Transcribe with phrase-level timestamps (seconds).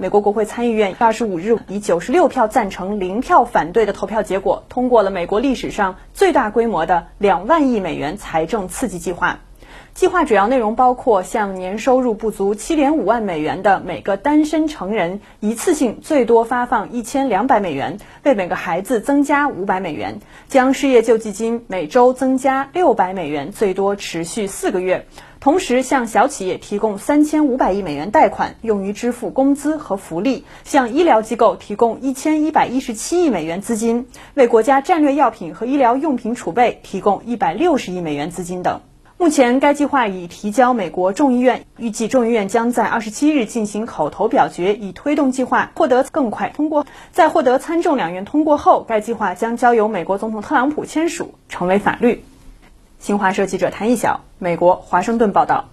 [0.00, 9.40] 美国国会参议院二十五日以九十六票赞成、零票反对的投票结果，通过了美国历史上最大规模的两万亿美元财政刺激计划。
[9.94, 25.00] 计划主要内容包括向年收入不足七点五万美元的每个单身成人一次性最多发放一千两百美元，为每个孩子增加五百美元；将失业救济金每周增加六百美元，最多持续四个月；
[25.40, 38.80] 同时向小企业提供三千五百亿美元贷款，用于支付工资和福利；向医疗机构提供一千一百一十七亿美元资金，为国家战略药品和医疗用品储备提供一百六十亿美元资金等。
[39.20, 46.86] 目前，该计划已提交美国众议院，预计众议院将在二十七日进行口头表决，以推动计划获得更快通过。
[47.10, 52.22] 在获得参众两院通过后，该计划将交由美国总统特朗普签署，成为法律。
[53.00, 55.64] 新华社记者谭一晓，美国华盛顿报道。